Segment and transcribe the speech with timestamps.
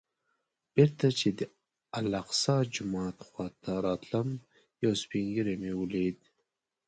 [0.75, 1.41] بېرته چې د
[1.99, 4.29] الاقصی جومات خوا ته راتلم
[4.83, 6.17] یو سپین ږیری مې ولید.